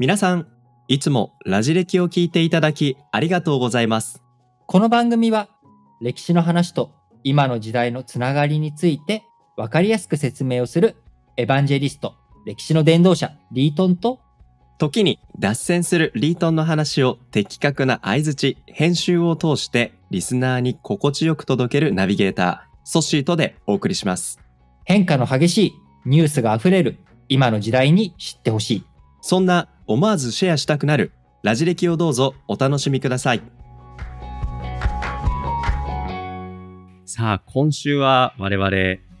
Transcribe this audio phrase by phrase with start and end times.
[0.00, 0.48] 皆さん、
[0.88, 4.24] いつもラジ歴を聞いていただきありがとうございます。
[4.66, 5.48] この番組は
[6.00, 6.90] 歴史の話と
[7.22, 9.22] 今の時代のつながりについて
[9.56, 10.96] 分かりやすく説明をする
[11.36, 14.18] エヴァンジェリスト、歴史の伝道者リートンと
[14.78, 24.40] 時に脱線するリートンの話を的確な相槌、編集を通してリスナーに心地よく届けるナビゲーター、ソッシーとでお送りします。
[24.84, 25.72] 変化の激しい
[26.04, 26.98] ニュースがあふれる
[27.28, 28.84] 今の時代に知ってほしい。
[29.22, 31.12] そんな思わずシェアしたくなる
[31.42, 33.42] ラジ歴をどうぞお楽しみください。
[37.04, 38.70] さあ、今週は我々、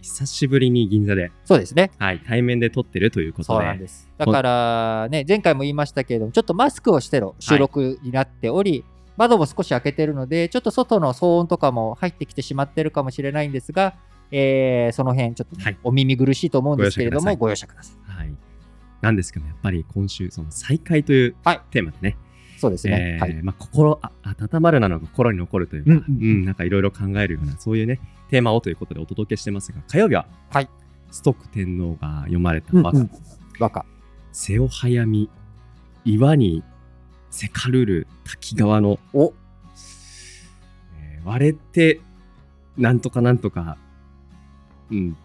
[0.00, 1.90] 久しぶりに銀座で、そうですね。
[1.98, 4.10] はい、対面で撮ってるということで、そうなんです。
[4.16, 8.84] だからね、前回も言いましたけれども、ちょっとマスクをしての収録になっており、
[9.18, 13.94] 窓も少し開けてるので、ちょっと外の騒音とかも入ってきてしまってるかもしれないんですが、
[14.30, 18.18] えーその辺ちょっとね、はいお耳苦しいと思うんですけれども、ごご容赦ください。
[18.18, 18.34] はい。
[19.04, 22.16] なんですけど、やっぱり今週、その再会というはいテーマでね、
[22.58, 23.18] そうですね。
[23.18, 23.42] えーはい。
[23.42, 30.68] まあ、心あ温まるなのが心に残るというか、ううんんうんなんかいろいろ考えるような、そういうね、テーマをということでお届けしてますが、火曜日は、はい
[31.10, 33.10] ストック天皇が読まれた和歌、うんうん
[33.60, 33.84] 和歌。
[34.32, 35.30] 瀬尾早見、
[36.04, 36.64] 岩に
[37.30, 39.32] せかるる滝川の、お
[40.98, 42.00] えー割れて、
[42.76, 43.76] なんとかなんとか、
[44.90, 45.16] うん、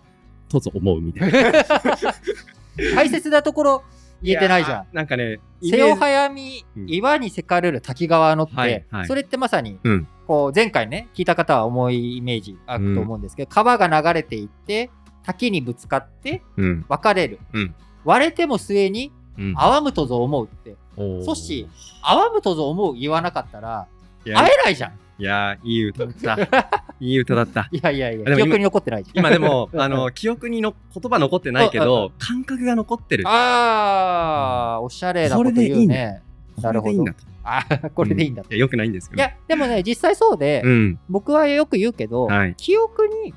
[0.50, 1.40] とぞ思うみたいな。
[2.96, 3.84] 大切なところ
[4.22, 5.40] 言えてないじゃやーなんかね、ん。
[5.62, 6.00] 瀬尾イメージ。
[6.00, 6.90] 早見、うん。
[6.90, 9.08] 岩にせかれる滝川のって、はいはい。
[9.08, 10.08] それってまさに、うん。
[10.28, 14.92] こう前回ね、聞いた方は重いイメージあると思うんですけど、川が流れていって、
[15.24, 17.40] 滝にぶつかってうん、分かれる。
[17.54, 17.76] うん。
[18.04, 19.54] 割れても末にうん。
[19.56, 20.76] 泡むとぞ思うって、
[21.24, 21.70] そし
[22.04, 23.88] 泡むとぞ思う言わなかったら、
[24.26, 25.00] 会えないじゃん。
[25.20, 26.84] いやー、いい歌だった。
[27.02, 27.68] いい歌だった。
[27.72, 29.06] いやいやいや、記憶に残ってない。
[29.14, 33.26] 今でも、う んあの、記憶にの言葉残ってないけど、感覚が残ってる。
[33.28, 36.22] あー、おしゃれなこと言うね。
[36.62, 37.14] なるほどこれでいいんだ。
[37.14, 37.20] と。
[37.44, 38.50] あーこれでいいんだと。
[38.50, 39.22] いや、よくないんですけど。
[39.22, 41.00] いや、でもね、実際そうで、うん。
[41.10, 43.34] 僕はよく言うけど、はい記憶に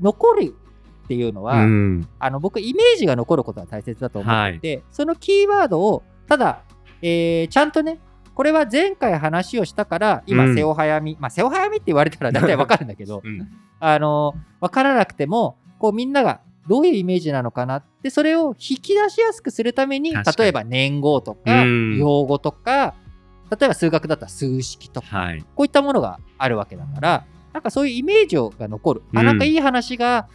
[0.00, 0.54] 残る
[1.04, 2.08] っていうのは、うん。
[2.18, 6.62] あの僕イメージが残ることが大切だと思っていて、そのキーワードをただ、
[7.02, 7.98] えーちゃんとね
[8.38, 13.48] これは前回話をしたから今、うん瀬尾早見まあ瀬尾早見って言われたら 大体わかるんだけどうん。
[13.80, 17.78] あの分からなくてもこうみんながどういうイメージなのかな？
[17.78, 22.94] ってそれを引き出しやすくするために例えば年号とかうん用語とか
[23.50, 25.44] 例えば数学だったら数式とかはい。
[25.56, 29.02] こういったものがあるわけだから、なんかそういうイメージが残る。
[29.16, 30.28] あ、うんなんかいい話が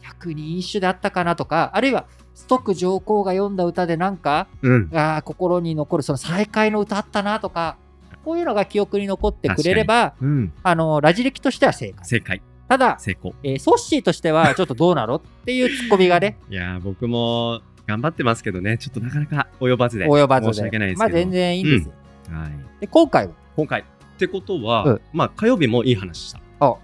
[0.00, 4.90] 百人一首であったかなとか、あるいはストック上皇が読んだ歌でなんか、うん。
[4.92, 7.76] あー心に残るその再会の歌あったなとか、
[8.24, 10.52] こういうのが記憶に残ってくれれば、うん。
[10.62, 12.04] あの、ラジ歴としては正解。
[12.04, 12.42] 正解。
[12.68, 13.34] ただ、成功。
[13.42, 20.06] えーソッシーとしてはちょっとどうなのっていうツッコミがね、 いやー、僕も頑張ってますけどね、ちょっとなかなか及ばずで。
[20.06, 20.52] 及ばずで。
[20.52, 21.12] 申し訳ないですけど。
[21.12, 21.92] まあ全然いいんですよ。
[22.30, 22.50] はい。
[22.80, 23.80] で、今回は、今回。
[23.80, 23.84] っ
[24.18, 26.40] てことは、うんまあ、火曜日もいい話した。
[26.60, 26.74] あ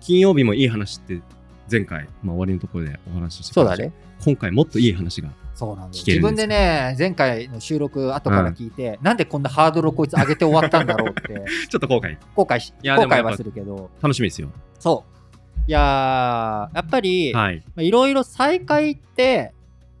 [0.00, 1.20] 金曜日もいい話って、
[1.70, 3.92] 前回、まあ、終わりのところでお話ししてそうだね。
[4.24, 5.30] 今回もっといい話が。
[5.54, 12.16] そうなんです自分でね、前回の収録後から聞いて、なんでこんなハードルをこいつ上げて終わったんだろうって、 ちょっと後悔。
[12.34, 14.48] 後悔し、後悔はするけど、楽しみですよ。
[14.78, 15.60] そう。
[15.68, 17.58] いやー、やっぱり、はい。
[17.58, 19.52] まあいろいろ再会って、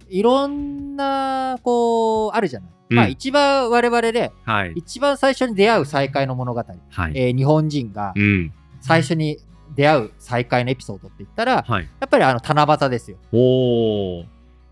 [0.08, 2.70] いろんな、こう、あるじゃない。
[2.70, 4.72] うんまあ一番我々で、はい。
[4.74, 7.12] 一番最初に出会う再会の物語、はい。
[7.14, 8.52] えー日本人がうん。
[8.80, 9.38] 最初に
[9.74, 11.88] 出会う再会のエピソードって言ったら、はい。
[12.00, 13.16] やっぱりあの七夕ですよ。
[13.32, 14.26] おー。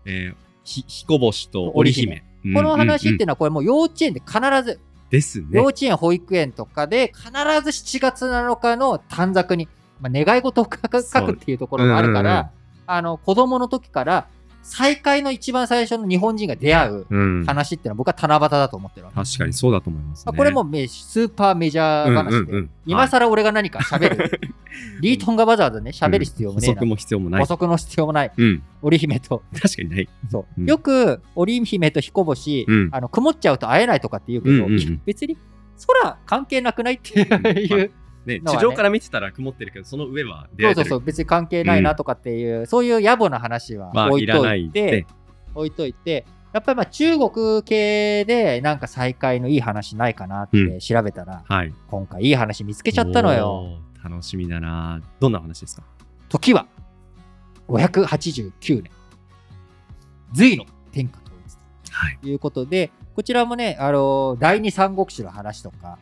[0.05, 2.23] えー、ひ、彦星と織姫。
[2.53, 4.79] この話っていうのはこれもう幼稚園で必ず
[5.09, 5.65] ですね幼。
[5.65, 9.67] 稚園、保育園とかで必ず7月7日の短冊に、
[9.99, 12.51] まあ、願い事を書くっていうところがあるから、
[12.85, 14.27] あの子供の時から
[14.61, 17.45] 再会の一番最初の日本人が出会ううん。
[17.45, 20.23] 話っていうのは僕は七夕だと思ってるわけ、確かにそうだと思います、ね。
[20.27, 22.69] まあこれもめスーパーメジャー話で、うんうんうん。
[22.85, 24.41] 今更俺が何か喋る、
[25.01, 27.41] リートンがわざわざね喋る必要もねえな、補足も必要もない。
[27.41, 27.45] 補。
[27.47, 28.31] 足の必要もない。
[28.35, 28.63] うん。
[28.81, 29.43] 織姫と。
[29.53, 30.09] 確かにない。
[30.29, 30.65] そう、うん。
[30.65, 32.89] よく織姫と彦星、うん。
[32.91, 35.01] あの曇っちゃうと会えないとかって言うけど、うんうんうん。
[35.05, 35.37] 別に
[35.87, 37.87] 空関係なくないっていう、ね、のは
[38.25, 40.89] ね地上から見てたら曇ってるけど、その上は出会えてる。
[40.89, 45.07] そうそうそう、別に関係ないなとかっていう、そういう野暮な話はまあ、置いといらないいて、で。
[45.55, 51.73] 置いといて、やっぱりまあ中国系でなんか再会のいい話ないかなってうん調べたら、はい。
[51.87, 53.49] 今回いい話見つけちゃったのよ。
[53.49, 54.09] おー。
[54.09, 55.83] 楽しみだなどんな話ですか？
[56.29, 56.67] 時は
[57.67, 58.91] 589年。
[60.33, 62.17] 隋の天下統一はい。
[62.21, 65.97] ということで、こちらもね、あの第二三国志の話とか、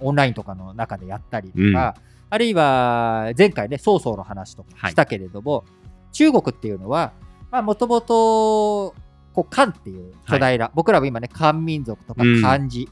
[0.00, 5.64] オンラインとかの中でやったりとか、うんあるいは前回ね、曹操の話とかしたけれども、
[6.12, 7.12] 中国っていうのは、
[7.50, 8.94] まあ、もともと、
[9.32, 12.88] ここう漢っていう巨大な、僕らも今ね漢民族とかうん漢字、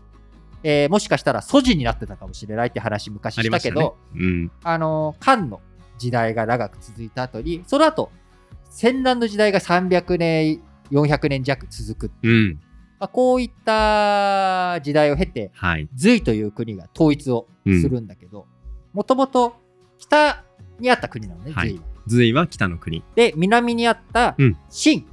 [0.63, 3.97] えーもしかしたら祖字になってたかもしれないって話昔したけど、。
[4.15, 4.51] うん。
[4.63, 5.61] あの漢の
[5.99, 8.11] 時代が長く続いた後にその後
[8.69, 10.61] 戦乱の時代が300年
[10.91, 12.61] 400年弱続く、うん。
[12.99, 15.89] まあ、こういった時代を経てはい。
[15.97, 18.47] 隋という国が統一をするんだけど
[18.93, 19.57] もともと
[19.99, 20.45] 北
[20.79, 21.69] にあった国なのねはい。
[21.69, 21.85] 隋は。
[22.09, 23.03] 隋は北の国。
[23.15, 24.57] で南にあったうん。
[24.71, 25.07] 秦、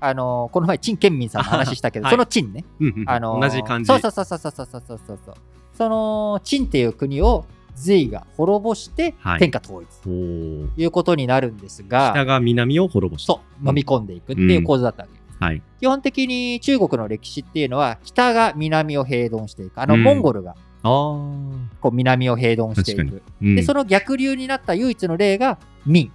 [0.00, 2.12] あのこの前陳建民さんの話したけど、はい。
[2.12, 3.88] その陳ね、うんうんあの同じ感じ。
[3.88, 5.00] そうそうそうそうそうそうそう。
[5.06, 5.34] そうそう
[5.74, 9.38] その陳っていう国を隋が滅ぼしてはい。
[9.38, 9.88] 天下統一。
[10.02, 13.34] ということになるんですが、北が南を滅ぼした。
[13.34, 13.68] そう。
[13.68, 15.62] 飲み込んでいくっていう構図だったわけ、はい。
[15.80, 19.80] 基本的に中国の歴史っていうのは北が南を平凡していく。
[19.80, 20.02] あの、うん。
[20.02, 20.54] モンゴルが。
[20.82, 23.56] こう南を平凡してい確く、うん。
[23.56, 26.08] でその逆流になった唯一の例が明。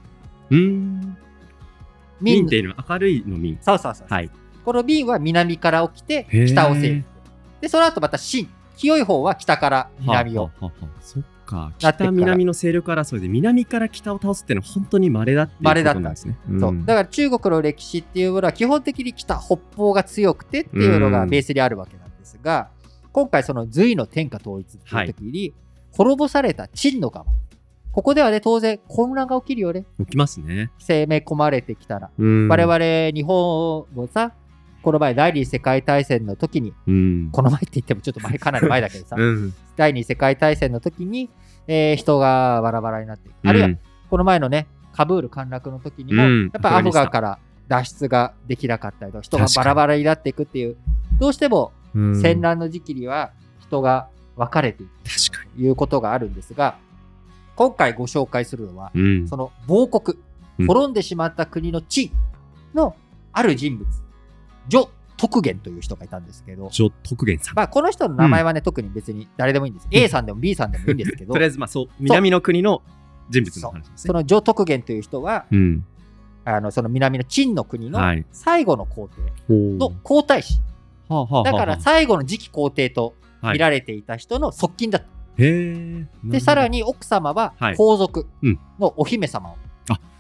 [0.50, 1.18] うん。
[2.22, 3.58] 明民っていうのは明るいの民。
[3.62, 4.30] そうそうそう、はい。
[4.64, 7.06] この明は南から起きて北を征服
[7.62, 10.44] でその後また秦清い方は北から南を。
[10.44, 11.72] はあはあはあそっか。
[11.78, 16.38] 北南の勢力争いで南から北を倒すっていうのは本当に稀だっていうことなんですね。
[16.60, 16.78] そう。
[16.86, 22.70] だから中国の歴史っていうものは基本的に北北方が強くてっていうのがベースにあるわけなんですが、
[23.12, 25.54] 今回その隋の天下統一っていう時に、
[25.92, 27.26] 滅ぼされた陳の側
[27.94, 29.86] ここではね当然混乱が起きるよね。
[30.00, 30.70] 起きますね。
[30.80, 32.48] 攻め込まれてきたら、うん。
[32.50, 34.34] 我々日本もさ
[34.86, 37.30] この前第二次世界大戦の時にうん。
[37.32, 39.54] この前って言ってもちょっと前かなり前だけどさ、 うん。
[39.76, 41.32] 第二次世界大戦の時に、
[41.66, 43.80] えー人がバラバラになっていくあるいはうん
[44.12, 46.52] この前のね、カブール陥落の時にも、うん。
[46.54, 50.78] やっぱアフガンンから脱出ができなかったりとか、人がバラバラになっていくっていう、
[51.20, 52.22] どうしてもうん。
[52.22, 54.08] 戦乱の時期には人が
[54.38, 54.92] 分かれていく
[55.56, 56.78] ということがあるんですが、
[57.56, 58.92] 今回ご紹介するのは。
[59.28, 60.20] その亡国、
[60.60, 60.68] うん。
[60.68, 62.12] 滅んでしまった国の地
[62.76, 62.96] の
[63.34, 63.88] ある人物、
[64.68, 67.56] ジョ・徳元という人がいたんですけど、ジョ・徳元さん。
[67.56, 69.88] まあ、この人の名前はね、特に別に誰でもいいんです。
[69.92, 72.82] A さんでも B さんでもいいんですけど とりあ、えず、まあそう、南の国の
[73.30, 73.96] 人物の話ですね。
[73.98, 75.86] そのジョ・徳元という人は、うん。
[76.48, 78.26] あのその南の陳の国のはい。
[78.32, 79.10] 最後の皇
[79.48, 80.62] 帝のは皇太子、
[81.10, 85.08] あはあはあだから最後の次期皇帝とはい見られていた人の側近だった。
[85.38, 86.78] で、さらに。
[86.78, 89.58] に奥様ははい皇族うんのお姫様を。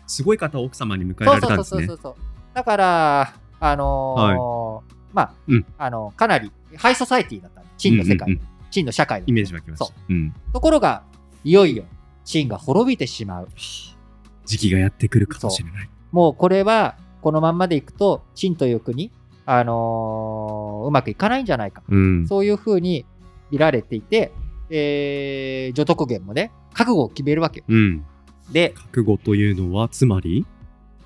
[0.07, 1.99] すごい方を奥様に迎えられたんですねそうそうそう。
[2.03, 2.15] そう。
[2.53, 3.33] だから、
[3.71, 7.63] あのーまあ、うんあの、かなりハイソサイティだった。
[7.77, 9.93] 陳の世界、うんうんうん陳の社会イメージ湧きましたそ。
[10.09, 10.33] うん。
[10.51, 11.03] ところが、
[11.45, 11.85] いよいよ
[12.25, 13.47] 陳が滅びてしまう。
[14.45, 15.89] 時期がやってくるかもしれない。
[16.11, 19.11] もうこれは、このまんまでいくと、陳という国、
[19.45, 21.83] あのーうまくいかないんじゃないか。
[21.87, 22.27] うん。
[22.27, 23.05] そういうふうに
[23.49, 24.33] 見られていて、
[24.69, 27.65] えー、女徳元もね、覚悟を決めるわけよ。
[27.69, 28.03] うん。
[28.51, 30.45] で、覚悟というのは、つまり？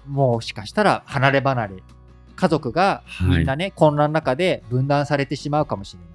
[0.07, 1.83] もしかしたら離れ離れ、
[2.39, 6.09] 家族がはいみんなね、混乱の中で分断されてしまうかもしれない。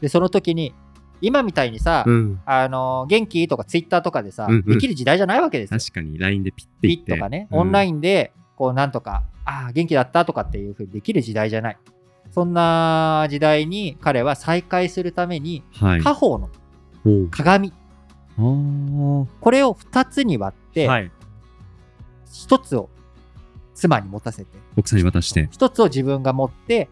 [0.00, 0.74] で、その時に、
[1.20, 2.40] 今みたいにさ、うん。
[2.44, 3.46] あのー元気？
[3.46, 5.78] とかツイッターとかでさ、うんうんできる時代じゃないわけですよ。
[5.78, 7.12] 確かに LINE でピッてピ言って。
[7.12, 7.88] ッとかね、オンラン。
[7.88, 11.78] インで、こう、なんとか、ああ、元気だったとかっていうふうにできる時代じゃない。
[12.32, 15.98] そんな時代に彼は再会するために、はい。
[15.98, 16.50] 家宝の
[17.30, 17.72] 鏡、
[18.36, 21.10] これを2つに割って、はい。
[22.26, 22.88] 1つを
[23.74, 25.48] 妻に持たせて、奥さんに渡して。
[25.52, 26.88] 1つを自分が持って、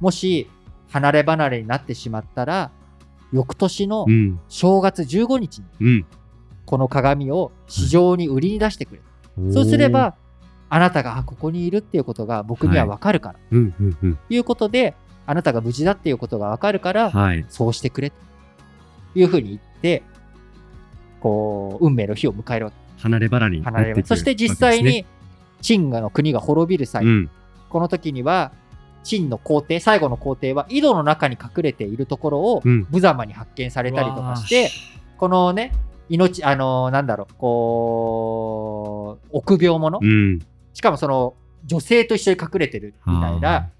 [0.00, 0.48] もし
[0.90, 2.70] 離れ離れになってしまったら、
[3.32, 4.40] 翌年のうん。
[4.48, 6.06] 正月15日にうん。
[6.64, 9.00] この鏡を市場に売りに出してくれ。
[9.52, 10.14] そうすれば、
[10.68, 14.16] あなたがあここにいるっていうことが僕にはわかるから、おー、うんうんうん。
[14.16, 14.94] ということで、
[15.26, 17.44] あなたが無事だっていうことがわかるから、はい。
[17.48, 18.16] そうしてくれと
[19.14, 20.02] いうふうに言って、
[21.20, 22.76] こう、運命の日を迎えるわけ。
[22.98, 25.04] 離れ離れにそして実際に、
[25.60, 27.30] 陳の国が滅びる際、うん。
[27.68, 28.52] この時には、
[29.02, 34.70] 陳の皇帝、最後の皇帝は井戸の中に隠れているところをうん無様に発見されたりとかして、
[35.16, 35.72] このね、
[36.08, 40.38] 命、あのーなんだろう、こう、臆病者、うん。
[40.74, 41.34] しかもその、
[41.64, 43.70] 女性と一緒に隠れてるみたいあな、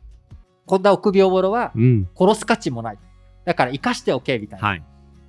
[0.65, 1.73] こんな臆病者は。
[2.19, 2.99] 殺す価値もない。
[3.45, 4.83] だから生かしておけみたいなはい。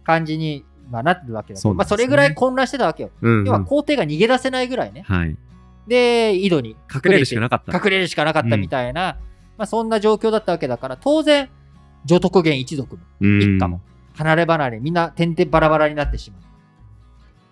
[0.04, 3.12] 感じに、まあ、なってるわけだけど、まあ、それぐらい混乱してたわけよ。
[3.22, 5.02] うん、要は皇帝が逃げ出せないぐらいね。
[5.02, 5.38] はい。
[5.88, 7.76] で、井戸に隠れるしかなかった。
[7.78, 9.18] 隠れるしかなかったみたいな、
[9.58, 11.50] まあ、そんな状況だったわけだから、当然、
[12.06, 13.82] 女徳元一族もうん一家も。
[14.16, 16.42] 離れ離れ、みんな点々バラバラになってしまう。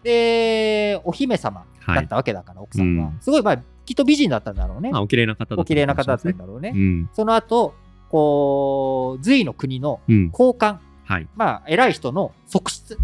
[0.03, 3.07] で、お姫様だったわけだから、奥さんは。
[3.07, 4.91] うんすごい、まあ、きっと美人だったんだろうね。
[4.91, 6.37] まあ、お綺麗な方だったお綺麗な方だったんね。
[6.37, 6.73] だろうね。
[6.75, 7.09] うん。
[7.13, 7.75] その後、
[8.09, 10.29] こう、隋の国のうん。
[10.31, 11.27] 高官、はい。
[11.35, 12.97] まあ、偉い人の側室。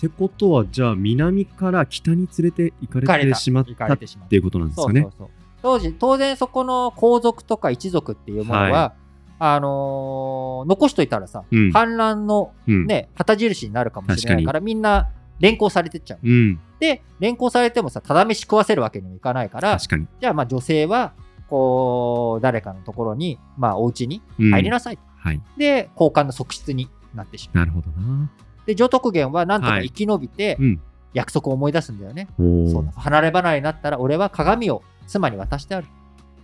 [0.00, 5.18] ってことは、じゃあ、南から北に連れて行かれてしまったっれていうことなんですかねそうそう。
[5.18, 5.28] そう。
[5.62, 8.94] 当時、当然そこの皇族とか一族っていうものは、は
[9.38, 12.86] あのー残しといたらさ、うん反乱のうん。
[12.86, 16.18] ね、旗印になるかもしれないから、みんな連行されてっちゃう。
[16.22, 16.60] うん。
[16.78, 20.06] で、連行されてもさ、ただ飯食わせるわけにもいかないから、確かに。
[20.20, 21.12] じゃあまあ女性は、
[21.48, 25.02] こう、誰かのところに、まあお家にうん入りなさいと。
[25.16, 25.42] はい。
[25.58, 27.66] で、交換の側室になってしまう。
[27.66, 28.30] なるほどな。
[28.70, 30.80] で、上徳元はなんとかはい生き延びて、うん。
[31.12, 32.28] 約束を思い出すんだよね。
[32.38, 35.88] そうだ離れ離れになったら俺は鏡を妻に渡してある。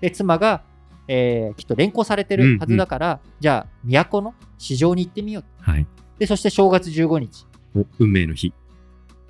[0.01, 0.63] で、妻が、
[1.07, 5.45] えーきっと連行されてるはずだから、じゃあ、都の市場に行ってみよう。
[5.61, 5.87] はい。
[6.19, 8.53] で、そして正月15日、お運命の日。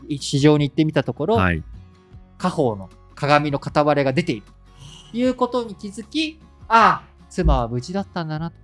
[0.09, 1.63] 市場に行ってみたところ、はい。
[2.39, 4.47] 家宝の鏡の片割れが出ている。
[5.11, 8.57] ということに気づき、ああ、妻は無事だったんだなと。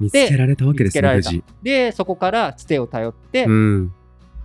[0.00, 1.44] 見つけられたわけですね、無事。
[1.62, 3.92] で、そこからつてを頼って、うん。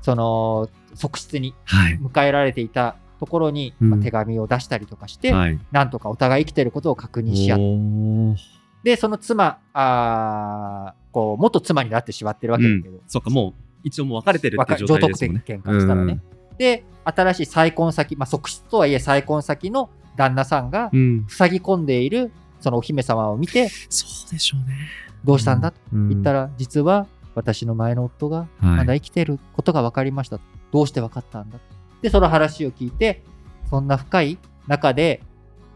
[0.02, 2.00] その、側室にはい。
[2.00, 5.60] 迎えられていたところに、うんまあ手紙を出したりとかして、はい。
[5.72, 13.54] なんとかお互い生きてることを確認し合って、で、その妻、あーこう、元妻になってしまってるわけだけど、そっか、もう、
[13.84, 15.44] 一応もう別れてるっていう状態ですもんね。
[15.46, 16.22] 的喧嘩したらね。
[16.58, 21.26] で、新しい再婚先、まあ、側室とはいえ再婚先の旦那さんがうん。
[21.28, 24.76] 塞ぎ込んでいるそのお姫様を見て、そうでしょうね。
[25.24, 25.72] どうしたんだ？
[25.72, 30.40] とうん言ったら、実は私の前の夫がまだ生きてることが分かりました。
[30.72, 31.60] どうして分かったんだ？
[32.02, 33.24] で、その話を聞いて、
[33.70, 35.22] そんな深い中で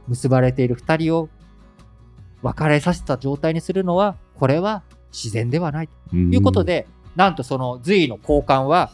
[0.07, 1.29] 結ばれている二人を
[2.41, 8.91] 別れさせた状態にするのは、これは自然ではないとということ、で、なんとその隋の高官は。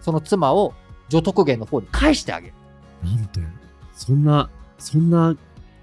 [0.00, 0.72] その妻を
[1.08, 2.54] 女徳元の方に返してあげる。
[3.02, 3.40] なんと、
[3.92, 4.48] そんな、
[4.78, 5.36] そんな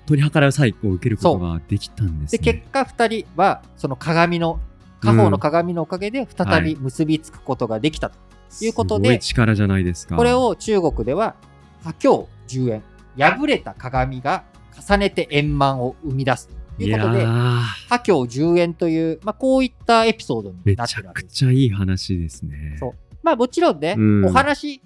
[0.06, 2.54] 取り計らい細工を受けることができたんですで、ね。
[2.54, 4.60] 結果二人は、その鏡の、
[5.02, 8.18] 家宝の鏡のおかげで再び結びつくことができたと。
[8.62, 10.16] いうことですごい力じゃないですか。
[10.16, 11.36] これ、を中国では、
[11.84, 12.84] 破鏡十円。
[13.18, 14.44] 破れた鏡が
[14.88, 21.36] 重ねて円満を生み出すということで、ー破鏡十円という、まあ、こういったエピソードにめなってちゃくるわけです。
[21.36, 22.78] ちゃいい話ですね。
[22.80, 24.82] そうまあもちろんね、うんお話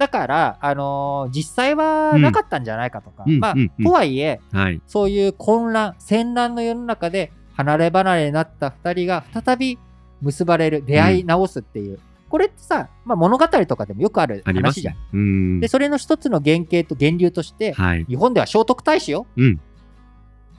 [0.00, 4.80] だから、あのー実際はなかったんじゃないかとか、まあ、うんうんうんとはいえ、はい。
[4.86, 9.78] そういう混乱、戦乱の世の中で離れ離れになった二人が再び
[10.22, 11.98] 結ばれる、出会い直すっていう、
[12.30, 15.68] これってさ、まあ、物語とかでもよくある話じゃんで、。
[15.68, 18.06] それの一つの原型と源流として、はい。
[18.08, 19.60] 日本では聖徳太子よ、うん。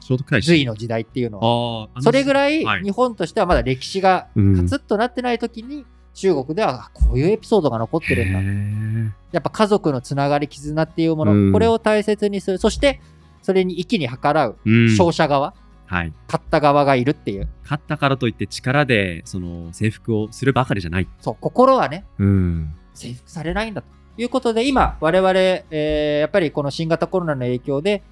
[0.02, 0.46] 聖徳太子。
[0.46, 1.90] 隋の時代っていうのは。
[2.02, 9.16] それぐらいはい日本としてはまだ歴史がうんカツッとなってない時に、中国ではあこういうエピソードが残ってるんだ。
[9.32, 12.58] やっぱ家族のつながり、絆っていうもの、うんこれを大切にする。
[12.58, 13.00] そして、
[13.42, 14.86] それに息に計らううん。
[14.92, 15.54] 勝者側、
[15.86, 16.14] はい。
[16.28, 17.48] 勝った側がいるっていう。
[17.64, 21.08] 勝ったからといって力で、その、征服をするばかりじゃない。
[21.20, 22.74] そう、心はね、うん。
[22.94, 23.88] 征服されないんだと
[24.18, 28.04] いうことで、今、我々、えーやっぱりこの新型コロナの影響で、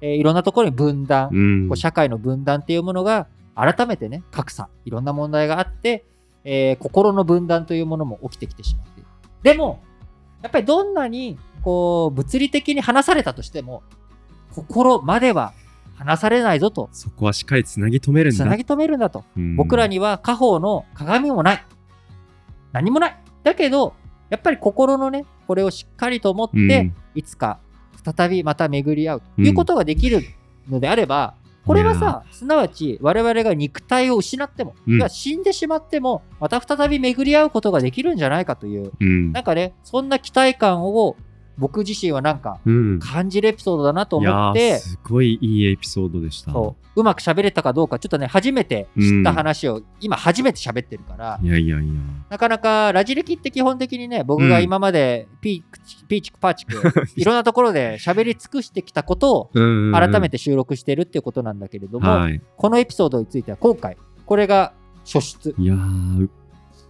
[0.00, 1.76] えーいろんなところに分断、うんこう。
[1.76, 6.04] 社会の分断っていうものが、改めてね、格差、いろんな問題があって、
[6.44, 9.08] えー心の分断というものも起きてきてしまっている。
[9.42, 9.80] でも、
[10.42, 13.82] やっぱりどんなに、こう、物理的に離されたとしても、
[14.54, 15.52] 心までは
[15.96, 18.44] 離されないぞと、そこはしっかりつなぎ止めるんだ。
[18.44, 19.24] つなぎ止めるんだと。
[19.36, 21.64] うん僕らには家宝の鏡もない。
[22.72, 23.16] 何もない。
[23.42, 23.94] だけど、
[24.30, 27.58] やっぱり心のね、これをしっかりと持って、うんいつか
[28.16, 30.22] 再びまた巡り合うということができる
[30.68, 31.34] のであれば、
[31.68, 34.96] これはさ、すなわち我々が肉体を失っても、うん。
[34.96, 39.32] いや死んでしまっても、また再び巡り合うことができるんじゃないかという、うん。
[39.32, 41.14] なんかね、そんな期待感を
[41.58, 42.98] 僕自身はなんかうん。
[43.00, 46.52] 感じるエピソードだなと思っいやーて、すごいいいエピソードでした。
[46.52, 51.94] そううまく喋れたかどうか、ちょっとね、初めて知った話を、今初めて喋ってるから、いやいやいや。
[52.28, 56.82] なかなかラジ歴って基本的にね、僕が今までピークチピーチクパーチク、
[57.16, 62.40] いろんなところで喋り尽くしてきたことをうん改めて、て収録してるっていうことなんだけれども、はい。
[62.56, 63.96] このエピソードについては今回、
[64.26, 64.72] これが
[65.04, 65.54] 初出。
[65.58, 66.28] いやー、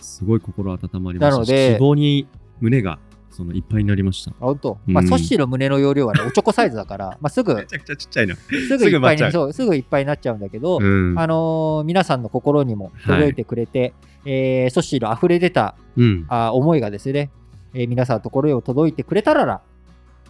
[0.01, 1.33] すごい心温まりましたし。
[1.33, 2.27] なので希望に
[2.61, 2.99] 胸が
[3.39, 4.33] そのいっぱいになりました。
[4.33, 8.35] あ本当、まあ、うんソッシーの胸の容量はね、おちょこサイズだから、 まあ、すぐ、ちゃくちゃちっちゃいな。
[8.35, 11.15] すぐいっぱいに、すぐ埋まっちゃうそう、すぐいっぱいになっちゃうんだけど、うん。
[11.17, 16.27] あのー皆さんの心にも届いてくれて、えーソッシーの溢れ出たうん。
[16.29, 17.31] あー思いがですね、
[17.75, 19.61] えー皆さんのところにも届いてくれたらら、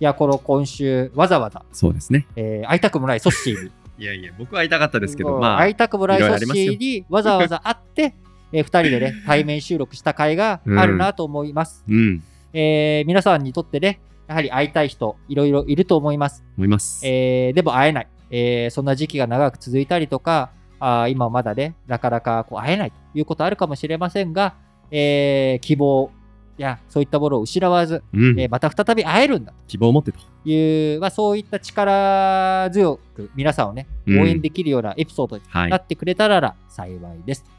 [0.01, 2.27] いや、この今週、わざわざ、そうですね。
[2.37, 8.15] えー会いたくもないソッシーに、いやいや、僕は会いたかったですけど、うんまあ、会いたくもないいろいソッシろありますよーにわざわざ会って、
[8.53, 11.85] えー、2人でね、対面収録した回があるなと思います。
[11.89, 16.45] うん、えー皆さんにとってね、やはり会いたい人、いろいろいると思います。
[16.57, 17.07] 思います。
[17.07, 20.51] えーでも会えない、えーそんな時期が長く続いたりとか、
[20.81, 24.55] あー今まだね、なかなかこう会えないということあるかもしれませんが、
[24.91, 26.11] えー希望
[26.57, 30.19] やそういったものを失わず、うんえーまた再び会えるんだ希望を持ってと。
[30.19, 37.45] という、まあ、そういった力強く皆さんをね、うん応援できるようなエピソードにはいなってくれたら幸いです。
[37.45, 37.51] と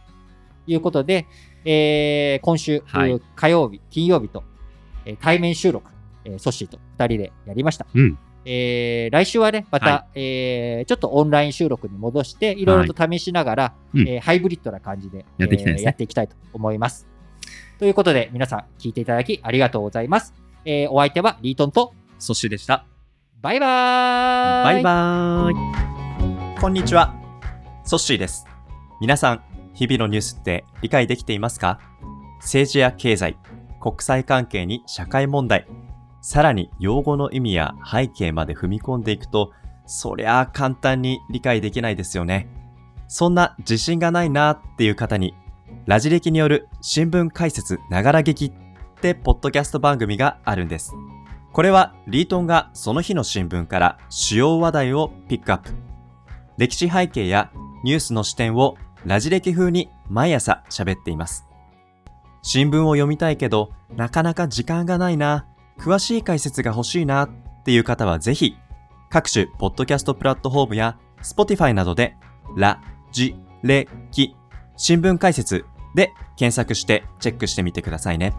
[0.71, 1.25] いうことで、
[1.65, 4.43] えー今週、はい火曜日、金曜日と、
[5.05, 5.89] えー対面収録、
[6.25, 7.85] えーソッシーと2人でやりました。
[7.93, 8.17] うん。
[8.45, 17.07] えー来週はね、また、はえーちょっとオンライン収録に戻して、いろいろと試しながら、うんえーハイブリッドな感じでやっていきたいねえーやっていきたいと思います。
[17.77, 20.33] ということで、皆さん聞いていただきありがとうございます。
[20.65, 22.85] えーお相手はリートンと、ソシでした。
[23.41, 26.59] バイバーイバイバーイ。
[26.59, 27.15] こんにちは。
[27.85, 28.45] ソッシーです。
[28.99, 31.79] 皆さん、日々のニュースって理解できていますか？
[32.41, 33.37] 政治や経済、
[33.79, 35.67] 国際関係に社会問題、
[36.21, 39.51] さらに用語の意味や背景まで踏み込んでいくと、
[39.85, 42.47] そりゃあ簡単に理解できないですよね。
[43.07, 45.33] そんな自信がないなっていう方に、
[45.85, 48.51] ラジ歴による新聞解説ながら劇っ
[49.01, 50.93] てポッドキャスト番組があるんです。
[51.51, 55.71] これはリートンがその日の新聞から主要話題をピックアップ。
[56.57, 57.51] 歴史背景や
[57.83, 61.48] ニュースの視点をラジ歴風に毎朝喋っています。
[62.41, 65.47] 新聞を読みたいけど、なかなか時間がないな、
[65.79, 67.29] 詳しい解説が欲しいなっ
[67.63, 68.55] ていう方はぜひ、
[69.09, 72.15] 各種ポッドキャストプラットフォームや Spotify などで、
[72.55, 72.81] ラ、
[73.11, 74.35] ジ、レ、キ、
[74.77, 75.65] 新聞解説
[75.95, 78.33] で検索してチェックしてみてくださいね。